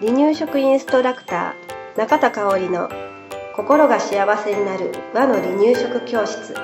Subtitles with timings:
[0.00, 2.88] 離乳食インストラクター中田香織の
[3.54, 6.54] 心が幸せになる和の離乳食教室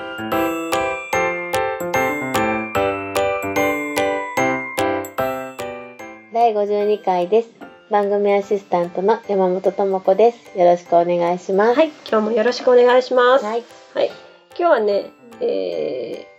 [6.32, 7.48] 第52回です。
[7.90, 10.58] 番組アシスタントの山本智子です。
[10.58, 11.78] よろしくお願いします。
[11.78, 13.64] はい今日もよろしくお願いしますはい。
[13.94, 14.10] はい、
[14.50, 15.10] 今日はね、
[15.40, 16.36] えー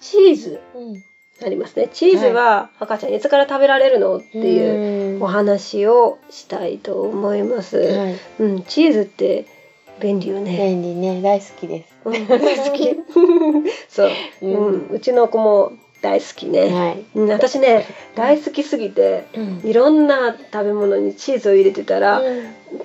[0.00, 1.13] チーズうん。
[1.42, 1.88] ありますね。
[1.92, 7.98] チーズは赤ちゃんいつから食べられるのっていううお話をしたいと思います、ん。
[7.98, 8.16] はい。
[8.40, 9.46] うん、チーズって
[10.00, 11.94] 便利よね、便利ね、大好きです。
[12.04, 12.96] うん大好き。
[13.88, 14.10] そう、
[14.42, 15.72] ううんんうちの子も
[16.04, 17.04] 大好きね、はい。
[17.14, 19.60] うん、私ね大好きすぎてうん。
[19.64, 22.20] いろんな食べ物にチーズを入れてたら、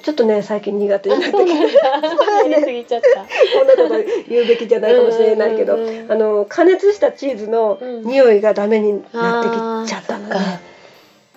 [0.01, 1.51] ちょっとね最近苦手になってきて。
[1.51, 2.71] やりす。
[2.71, 3.19] ぎちゃった。
[3.57, 8.03] こんなこと言うべきじゃないかもしれないけど、うんうんうんあの加熱したチーズのうん。
[8.03, 10.17] 匂いがダメになってきちゃった。
[10.17, 10.35] のね、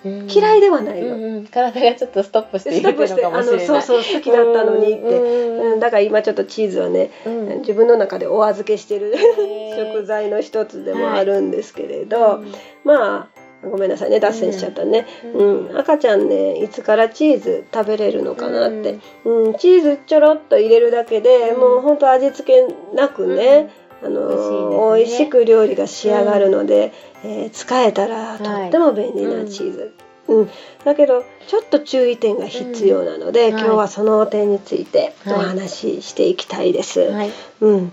[0.03, 1.45] 嫌いではないの、うんうん。
[1.47, 7.59] 体がちょっっとストップしてストップしてあのそうそう好きだったのにって、うんだから今ちょっとチーズはね、うん。
[7.59, 9.13] 自分の中でお預けしてる
[9.77, 12.41] 食材の一つでもあるんですけれど、
[12.83, 14.19] まあごめんなさいね。
[14.19, 15.77] 脱線しちゃったね、ううん。
[15.77, 19.53] 赤ちゃんねいつからチーズ食べれるのかなって、うん。
[19.55, 21.59] チーズちょろっと入れるだけで、うん。
[21.59, 23.69] もうほんと味付けなくね、
[24.05, 26.91] あの美味しく料理が仕上がるので、
[27.23, 29.93] えー使えたらとっても便利なチーズ。
[30.27, 30.49] うん、
[30.85, 37.01] だけどちょっと注意点が必要なので、うん今日はその点についておはい話ししていきたいです。
[37.01, 37.31] はい。
[37.61, 37.91] うん、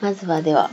[0.00, 0.70] まずはでは、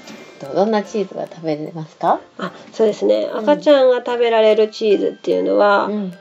[0.54, 2.20] どんなチーズが食べれますか？
[2.38, 6.14] あそうですねん赤ちゃんが食べられるチーズっていうのは、ん。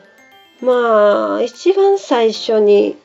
[0.60, 2.96] まあ一番最初に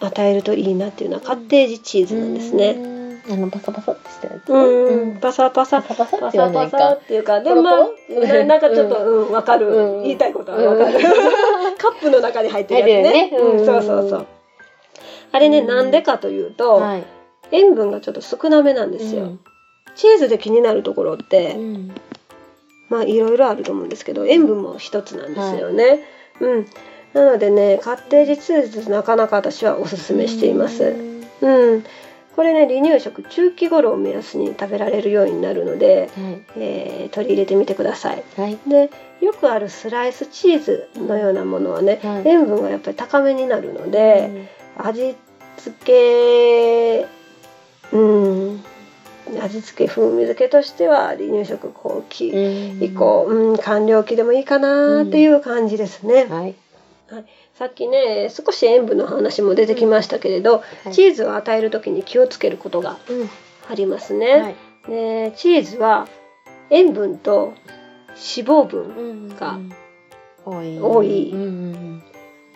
[0.00, 2.97] 与えるといいなっていうのはカッテージチーズなんですね。
[3.28, 3.34] ね。
[3.34, 4.52] あのパサパサってしたやつ。
[4.52, 5.82] うん、パサパサ。
[5.82, 6.92] パサパサパっていか。
[6.92, 7.86] っていうかでポロまあ
[8.26, 9.32] ななんかちょっとうん。
[9.32, 10.02] わかる、うん。
[10.02, 11.02] 言いたいことはわかる、うん。
[11.78, 13.30] カップの中に入ってるやつね。
[13.36, 14.26] うん、そうそうそう。
[15.32, 15.66] あれねうん。
[15.66, 17.04] なんでかというと、はい。
[17.52, 19.38] 塩分がちょっと少なめなんですよ、
[19.94, 21.94] チーズで気になるところって、うん。
[22.88, 26.04] まあいろいろあると思うんですけど塩分も一つなんですよね、
[26.40, 26.66] うん。
[27.12, 30.94] なのでねカッテージチーズなかなか私はおすすめしています。
[31.42, 31.74] うん。
[31.74, 31.84] うん
[32.38, 36.42] これね離乳食中期頃を目安に食べられるようになるので、はい。
[36.56, 38.56] えー取り入れてみてくださいはい。
[38.68, 38.90] で
[39.20, 45.16] よくあるスライスチーズのようなものはね、はい塩分がやっぱり高めになるので、味
[45.56, 47.06] 付け
[47.92, 48.64] うん
[49.42, 56.54] 味付け風味付けとしては離乳食後期うん以降、うん、完了期でもいいかなっていう感じですね、はい。
[57.54, 60.92] さっきね少し塩分の話も出てきましたけれど、はい。
[60.92, 63.28] チーズを与える時に気をつけることがうん。
[63.70, 64.54] ありますね、はい。
[64.88, 66.08] でチーズは
[66.70, 67.54] 塩分と
[68.08, 68.84] 脂肪分う
[69.24, 69.58] んが
[70.44, 71.34] 多い。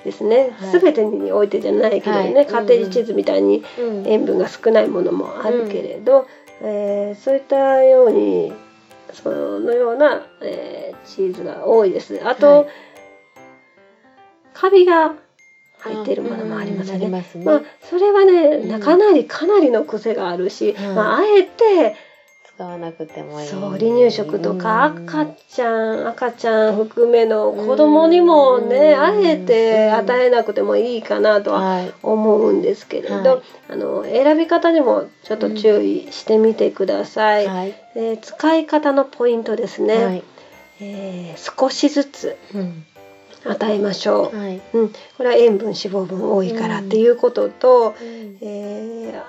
[0.04, 0.80] ですね、はい。
[0.80, 2.46] 全てにおいてじゃないけどね、はい。
[2.46, 4.06] カーテージチーズみたいにうん。
[4.06, 6.26] 塩分が少ないものもあるけれど、
[6.60, 8.52] えーそういったように
[9.12, 12.20] そのような、えーチーズが多いです。
[12.24, 12.66] あと、はい
[14.54, 15.14] カビが
[15.78, 17.08] 入っているものもありますよね。
[17.08, 21.94] ますねまあ、それはね、うんかなりかなりの癖があるし、はいまあ、あえて
[22.54, 23.48] 使わなくてもいい。
[23.48, 31.92] そう離乳食とかうん赤ちゃん赤ちゃん含めの子供にもね、うんあえて与えなくてもいいかなとははい。
[32.02, 37.46] 思うんですけれど、はいあの選び方にもちょっと注意してみてください。
[37.46, 37.74] はい。
[37.94, 40.22] で使い方のポイントですね、はい。
[40.80, 42.84] えー少しずつうん。
[43.44, 44.36] 与えましょう。
[44.36, 44.60] はい。
[44.74, 48.38] うん、これは塩分脂肪分多いからっていうことと、うん。
[48.40, 49.22] えー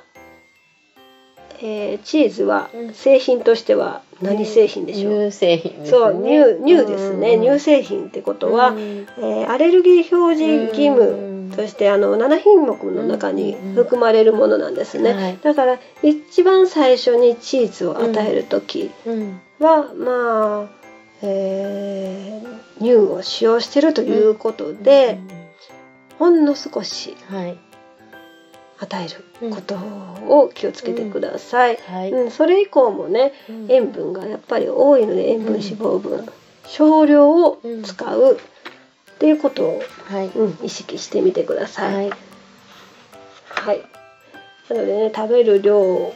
[1.66, 2.94] えーチーズはうん。
[2.94, 5.90] 製品としては何製品でしょう、乳製品ね。
[5.90, 7.44] そう乳乳ですね、うん。
[7.44, 9.07] 乳製品ってことは、うん。
[9.18, 15.38] えーアレルギー表示義務としてあの7品目の中に含まれるものなんですね、はい。
[15.41, 19.41] だから一番最初にチーズを与える時うん。
[19.59, 20.83] は、まあ、
[21.23, 25.19] えー乳を使用してるということで、
[26.19, 27.15] ほんの少し。
[28.79, 29.07] 与え
[29.47, 29.75] ること
[30.27, 32.11] を気をつけてください、はい。
[32.11, 36.27] うんそれ以降もねうん塩分がやっぱり多いので塩分脂肪分
[36.65, 40.27] 少量を使うっていうことを、はい。
[40.27, 41.95] うん、意識してみてください。
[41.95, 42.09] はい。
[43.47, 43.81] はい。
[44.69, 46.13] なのでね食べる量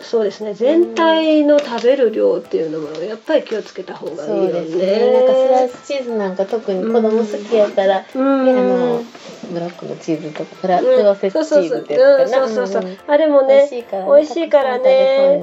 [0.00, 0.54] そうですね。
[0.54, 4.76] 全体の食べる量っていうのもやっぱり気をつけた方がいいよね。
[4.76, 5.12] ね。
[5.12, 9.04] なんかスライスチーズなんか特に子供好きやから、うん、あの
[9.50, 12.66] ブラックのチーズとかプラプロセスチーズってやつかな、うん、そう。
[12.68, 12.94] そうそう、う。
[12.94, 15.42] ん、あれもね美味しいからね。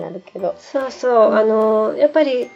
[0.59, 2.49] そうそうあのやっぱり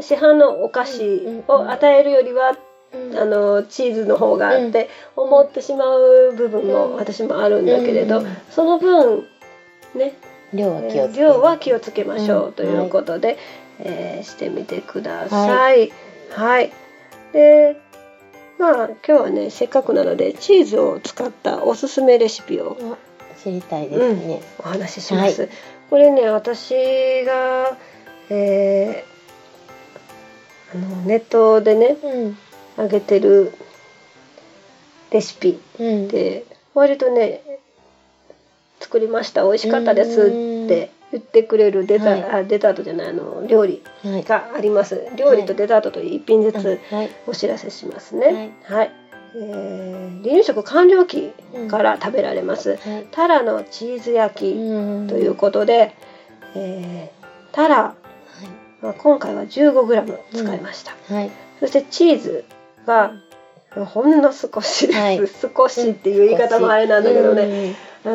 [0.00, 2.56] 市販のお菓子を与えるよりは
[2.92, 9.26] あのチーズの方がって思ってしまう部分も私もあるんだけれど、その分
[9.94, 10.14] ね
[10.52, 13.38] 量は気をつけ量は気をつけましょうということで、
[13.80, 15.92] えーしてみてください。
[16.30, 16.72] はい、
[17.32, 17.76] で
[18.58, 22.76] まあ今日はねせっかくなのでチーズを使ったおすすめレシピを
[23.42, 24.40] 知りたいですね。
[24.58, 25.48] お話しします。
[25.90, 26.74] これね私
[27.24, 27.76] が、
[28.30, 29.16] えー
[30.74, 32.38] あのネットでねうん
[32.76, 33.52] 上げてる
[35.10, 36.08] レシピうん。
[36.08, 36.44] で
[36.74, 37.42] 割とね
[38.80, 39.42] 作りました。
[39.44, 42.22] 美味しかったですって言ってくれるデザ、はい。
[42.24, 44.22] あデザートじゃないあの料理はい。
[44.24, 45.08] があります。
[45.16, 47.10] 料理とデザートと一品ずつはい。
[47.26, 48.52] お知らせしますね。
[48.64, 48.90] はい、
[49.36, 51.30] えー離乳食完了期
[51.68, 53.06] から食べられます、はい。
[53.10, 55.08] タラのチーズ焼きうん。
[55.08, 55.94] ということで、
[56.54, 57.94] えータラ、
[58.82, 61.30] まあ今回は 15g 使いました、はい。
[61.60, 62.44] そしてチーズ
[62.86, 63.12] が
[63.84, 65.20] ほんの少しです、はい。
[65.54, 68.10] 少しっていう言い方もあれなんだけどね、う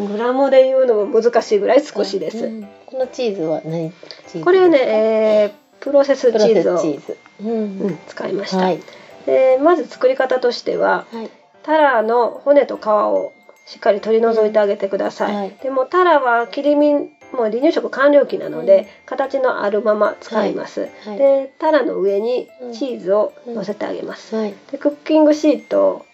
[0.00, 2.68] ん、グラムで言うのも難しいぐらい少しです、うん。
[2.86, 7.18] このチーズは何チーズこれはね、えープロセスチーズをスチーズ。
[7.42, 7.50] うん。
[7.50, 8.80] うん、使いました、はい。
[9.26, 11.30] でまず作り方としてははい。
[11.62, 13.32] タラの骨と皮を
[13.66, 15.56] しっかり取り除いてあげてください、うんはい。
[15.62, 18.86] でもタラは切り身もう離乳食完了期なので、うん。
[19.06, 21.18] 形のあるまま使います、はい。
[21.18, 24.54] でタラの上にチーズを乗せてあげます、はい。
[24.70, 26.06] でクッキングシート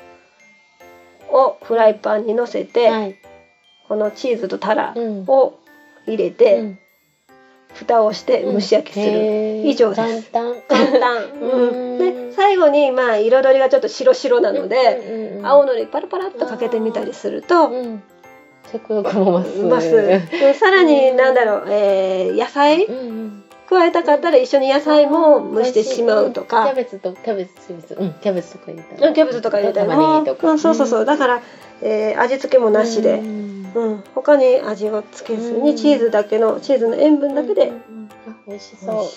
[1.31, 3.17] をフライパンに乗せて、はい。
[3.89, 5.25] このチーズとタラうん。
[5.27, 5.59] を
[6.07, 6.79] 入れて、うん。
[7.75, 10.31] 蓋をして蒸し焼きする、以上です。
[10.31, 10.91] 簡単。
[10.91, 15.47] 簡単、うん、で最後にまあ彩りがちょっと白白なので、うんうん。
[15.47, 18.03] 青のりパラパラっとかけてみたりすると、うん
[18.71, 19.59] 食欲も増す。
[19.63, 19.91] ます。
[19.91, 22.85] でさらになんだろう、えー野菜？
[22.85, 23.43] うんうん。
[23.69, 27.95] 加えたかったら一緒に野菜も蒸してしまうとか、キャベツとキャベツキャベツ。
[27.95, 29.13] うんキャベツとか入れたら。
[29.15, 30.51] キャベツとか入れたり玉ねぎとか。
[30.51, 31.05] うんそうそうそう。
[31.07, 31.43] だから、
[31.81, 34.05] えー味付けもなしで、ううんん。
[34.15, 38.09] 他に味をつけずうんにチーズだけのチーズの塩分だけで、うん
[38.47, 39.11] 美味し美そ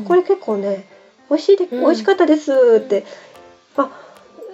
[0.00, 0.84] うこれ結構ね
[1.28, 1.80] 美味しいで、うん。
[1.82, 3.04] 美味しかったですって。
[3.76, 3.90] あ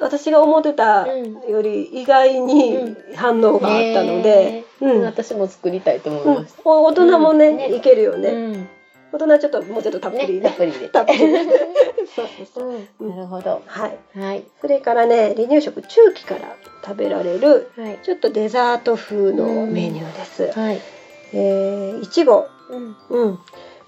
[0.00, 4.90] 私が思ってたより意外に反応があったので、うん。
[4.90, 7.56] へー私も作りたいと思うんいました大人もね,、うん。
[7.56, 8.68] ねいけるよね、うん。
[9.12, 10.40] 大人はちょっともうちょっとたっぷりね。
[10.40, 13.10] ねたっぷり入れてたっぷりそうそうそううん。
[13.10, 13.62] なるほど。
[13.66, 13.98] はい。
[14.18, 14.44] はい。
[14.60, 17.98] それからね離乳食中期から食べられるはい。
[18.02, 20.80] ちょっとデザート風のメニューです、はい。
[21.32, 22.96] えーいちごうん。
[23.10, 23.38] うん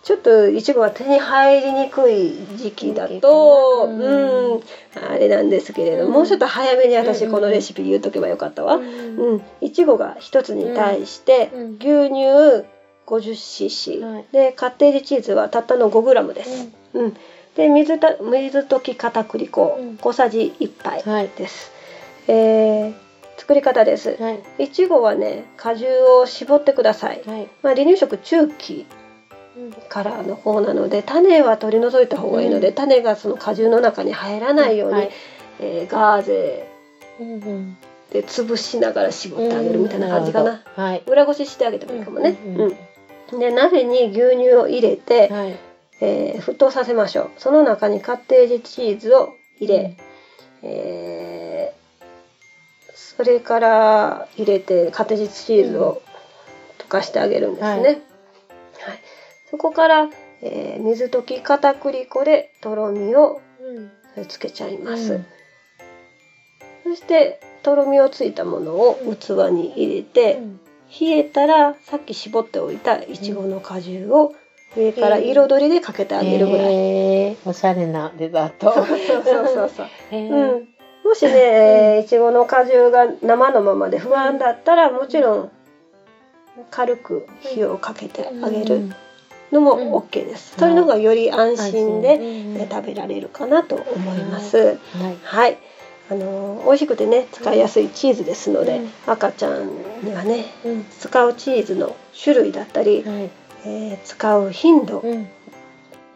[0.08, 6.12] ちょっといちごが手に入りにくい時期だと、う、なんあれなんですけれど、うん。
[6.12, 7.30] もうちょっと早めに私うん。
[7.30, 8.76] このレシピ言っとけばよかったわ。
[8.76, 9.36] ううん。
[9.36, 11.76] ん、いちごが一つに対して、うん。
[11.78, 12.64] 牛乳
[13.06, 14.24] 50cc、はい。
[14.32, 16.68] でカッテージチーズはたったの 5g です。
[16.94, 17.16] うん、
[17.54, 19.96] で水た水溶き片栗粉うん。
[19.98, 21.28] 小さじ1杯はい。
[21.36, 21.70] です。
[22.28, 22.94] えー
[23.36, 24.16] 作り方です。
[24.18, 24.64] はい。
[24.64, 27.22] いちごはね果汁を絞ってください。
[27.26, 27.48] はい。
[27.62, 28.86] まあ、離乳食中期
[29.88, 32.74] からの方なので種は取り除いた方がいいので、うん。
[32.74, 35.10] 種がその果汁の中に入らないように、はい
[35.60, 36.68] えーガーゼ
[38.12, 41.02] で潰しながら絞ってあげるみたいな感じかな、はい。
[41.06, 45.56] 裏ごししてあげてもいいかもね、うんで鍋に牛乳を入れて、はい。
[46.00, 47.30] えー沸騰させましょう。
[47.38, 49.96] その中にカッテージチーズを入れ、
[50.62, 51.78] えー
[52.94, 56.00] それから入れてカッテージチーズを
[56.78, 57.80] 溶かしてあげるんですね、はい。
[57.82, 57.98] はい
[59.50, 60.08] そこから、
[60.42, 63.40] えー水溶き片栗粉でとろみを
[64.16, 64.26] うん。
[64.26, 65.26] つけちゃいます、うん。
[66.84, 70.60] そしてとろみをついたものを器に入れて、うん。
[71.00, 74.34] 冷えたらさっき絞っておいたいちごの果汁を
[74.76, 77.48] 上から彩りでかけてあげるぐらい、へー。
[77.48, 78.72] おしゃれなデザート。
[78.72, 79.70] そうそうそうそう。
[79.76, 80.30] そうへー。
[80.30, 80.68] うん、
[81.04, 85.50] もしね、えーいちごの果汁が生のままで不安だったらもちろん。
[86.70, 88.90] 軽く火をかけてあげる
[89.52, 92.56] のも OK です、うんそれの方がより安心で、安心うん。
[92.56, 94.78] えー食べられるかなと思います、はい
[95.22, 95.58] はい。
[96.10, 98.90] あのー美味しくてね使いやすいチーズですので、うん。
[99.06, 99.70] 赤ちゃん
[100.02, 100.84] にはねうん。
[100.98, 103.30] 使うチーズの種類だったり、はい。
[103.64, 105.28] えー使う頻度、うん。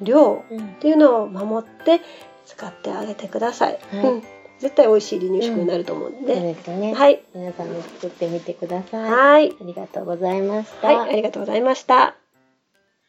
[0.01, 0.65] 量うん。
[0.65, 2.01] っていうのを守って
[2.47, 4.07] 使ってあげてください、はい。
[4.07, 4.23] うん、
[4.59, 6.93] 絶対美味しい離乳食になると思うんそうで、ですね。
[6.93, 7.23] はい。
[7.35, 9.11] 皆さんも作ってみてください。
[9.11, 9.53] はい。
[9.61, 10.89] ありがとうございました。
[10.89, 12.22] はい、ありがとうございました。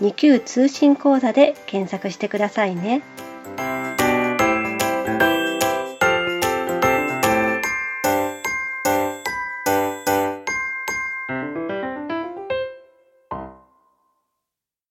[0.00, 3.02] 2級通信講座で検索してくださいね。